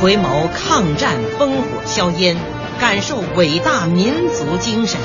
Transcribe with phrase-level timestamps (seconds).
[0.00, 2.34] 回眸抗战烽火硝烟，
[2.80, 4.98] 感受伟大民族精神。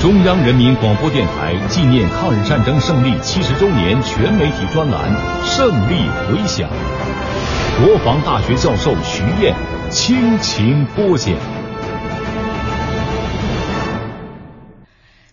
[0.00, 5.14] 中央人民广播电台纪念抗日战争胜利七十周年全媒体专栏
[5.44, 6.70] 《胜利回响》，
[7.84, 9.54] 国防大学教授徐燕
[9.90, 11.34] 倾情播讲。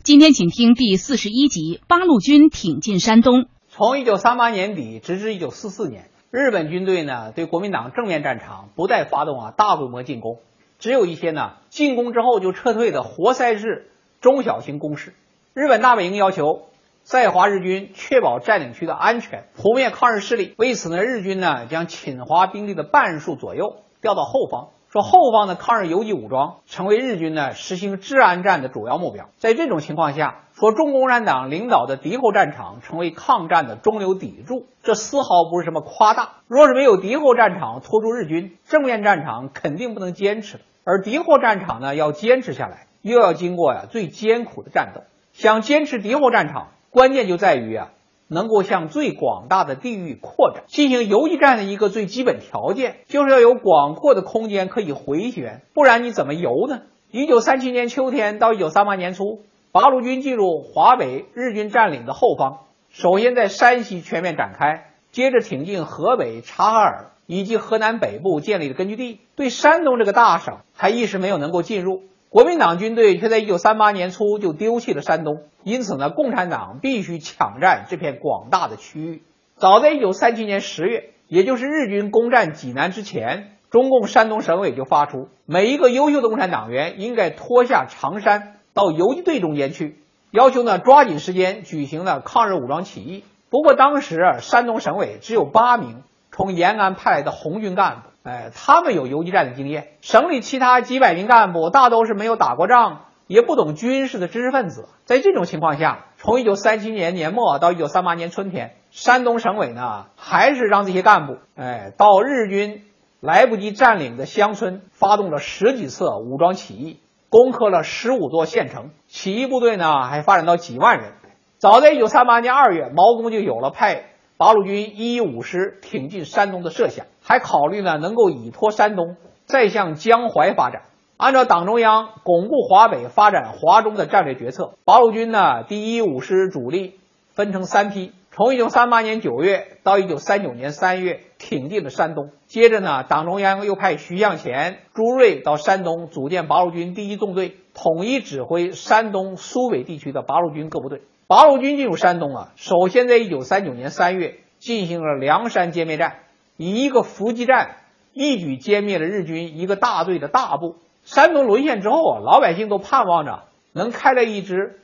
[0.04, 3.46] 今天，请听第四十一集：八路军挺进山东。
[3.70, 6.10] 从一九三八年底直至一九四四年。
[6.40, 10.38] 日本军队呢，对国民党正面战场不再发动啊大规模进攻，
[10.78, 13.90] 只有一些呢进攻之后就撤退的活塞式
[14.22, 15.16] 中小型攻势。
[15.56, 16.68] 日本大本营要求
[17.02, 20.54] 在华日军确保占领区的安全，扑灭抗日势力。
[20.60, 24.70] 为此呢，日军呢将侵华兵力的半数左右调到后方。
[24.92, 29.30] 说后方的抗日游击武装成为日军呢实行治安战的主要目标。
[29.38, 36.30] 在这种情况下，说中共产党领导的敌后战场成为抗战的中流砥柱，这丝毫不是什么夸大。
[36.48, 45.02] 若是没有敌后战场拖住日军，正面战场肯定不能坚持而敌后战场呢要坚持下来，又要经过呀最艰苦的战斗。
[45.34, 47.90] 想坚持敌后战场，关键就在于啊。
[48.28, 56.82] 能够向最广大的地域扩展，进行游击战的一个最基本条件，就是要有广阔的空间可以回旋，不然你怎么游呢？
[57.10, 72.04] 一九三七年秋天到一九三八年初，八路军进入华北日军占领的后方，首先在山西全面展开，接着挺进河北察哈尔以及河南北部建立了根据地，对山东这个大省还一时没有能够进入。
[72.30, 79.24] 国民党军队却在一九三八年初就丢弃了山东，因此呢，共产党必须抢占这片广大的区域。
[79.56, 89.98] 早在一九三七年十月，也就是日军攻占济南之前，中共山东省委就发出，每一个优秀的共产党员应该脱下长衫到游击队中间去，
[90.32, 93.24] 要求呢抓紧时间举行了抗日武装起义。
[93.50, 96.04] 不过当时山东省委只有八名
[96.38, 98.30] 从延安派来的红军干部。
[98.30, 104.88] 哎，他们有游击战的经验，省里其他几百名干部大都是没有打过仗，也不懂军事的知识分子。
[105.06, 112.84] 在这种情况下，从一九三七年年末到一九三八年春天，山东省委呢还是让这些干部，哎，到日军
[113.20, 117.00] 来不及占领的乡村，发动了十几次武装起义，
[117.30, 121.14] 攻克了十五座县城，起义部队呢还发展到几万人。
[121.58, 124.04] 早在一九三八年二月，毛泽东就有了派。
[124.38, 129.16] 八路军一一五师挺进山东的设想，还考虑呢能够依托山东，
[129.46, 130.84] 再向江淮发展。
[131.18, 137.00] 按照党中央巩固华北、发展华中的战略决策，八路军呢第一五师主力
[137.30, 142.30] 分成三批，从一九三八年九月到一九三九年三月挺进了山东。
[142.46, 151.02] 接着呢，党中央又派徐向前、朱瑞到山东组建八路军第一纵队，统一指挥山东苏北地区的八路军各部队。
[151.28, 156.20] 八路军进入山东啊，首先在一九三九年三月进行了梁山歼灭战，
[156.56, 157.80] 以一个伏击战
[158.14, 160.78] 一举歼灭了日军一个大队的大部。
[161.04, 163.44] 山东沦陷之后啊，老百姓都盼望着
[163.74, 164.80] 能开来一支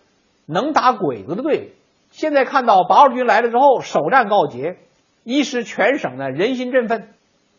[0.46, 1.64] 能打鬼子的队伍。
[2.12, 4.80] 现在看到八路军来了之后，首战告捷，
[5.24, 7.08] 一时全省呢人心振奋。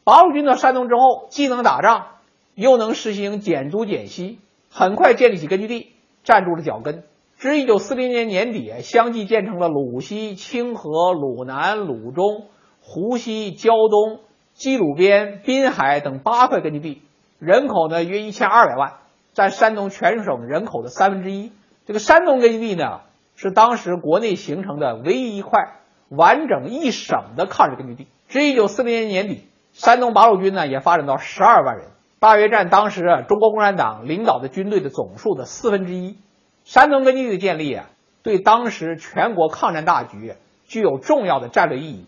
[0.05, 2.09] 八路军到山东之后，既能打仗，
[2.55, 4.41] 又能实行减租减息，
[4.71, 7.03] 很快建立起根据地，站住了脚跟。
[7.45, 12.47] 至一九四零年年底，相继建成了鲁西、清河、鲁南、鲁中、
[12.81, 14.21] 湖西、胶东、
[14.55, 17.03] 基鲁边、滨海等八块根据地，
[17.39, 18.95] 人口呢约一千二百万，
[19.35, 21.53] 占山东全省人口的三分之一。
[21.85, 23.03] 这个山东根据地呢，
[23.37, 28.09] 是当时国内形成的唯一一块完整一省的抗日根据地。
[28.27, 31.89] 至一九四零年年底，山东八路军呢也发展到十二万人，
[32.21, 36.17] 大约占当时中国共产党领导的军队的总数的四分之一。
[36.65, 37.91] 山东根据地的建立啊，
[38.23, 40.35] 对当时全国抗战大局
[40.67, 42.07] 具有重要的战略意义。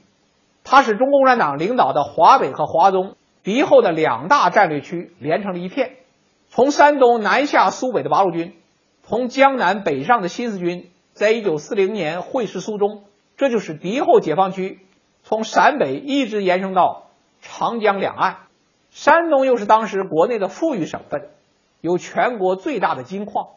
[0.65, 5.93] 它使中国共产党领导的华北和华中敌后的两大战略区连成了一片。
[6.49, 8.57] 从山东南下苏北的八路军，
[9.03, 13.05] 从江南北上的新四军，在一九四零年会师苏中，
[13.37, 14.81] 这就是敌后解放区
[15.23, 17.09] 从陕北一直延伸到
[17.41, 18.39] 长江两岸。
[18.91, 21.29] 山东又是当时国内的富裕省份，
[21.83, 23.49] 有全国最大的金矿。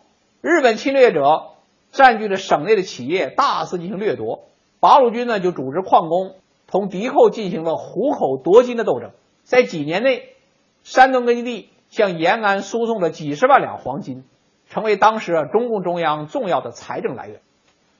[0.41, 1.50] 日本侵略者
[1.91, 4.45] 占据了省内的企业，大肆进行掠夺。
[4.80, 9.12] 八路军呢就组织矿工同敌寇进行了虎口夺金的斗争。
[9.44, 10.30] 在几年内，
[10.83, 14.24] 山东根据地向延安输送了几十万两黄金，
[14.69, 17.41] 成为当时啊中共中央重要的财政来源。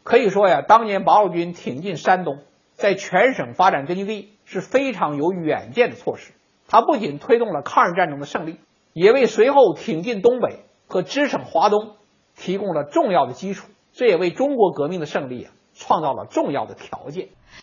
[0.04, 2.40] 可以说呀，当年八路军挺进山东，
[2.76, 6.32] 在全省发展根据地是非常有远见的措施。
[6.70, 8.60] 它不仅推动了抗日战争的胜利，
[8.94, 11.96] 也为随后挺进东北和支撑华东。
[12.40, 17.28] 提供了重要的基础，这也为中国革命的胜利啊创造了重要的条件。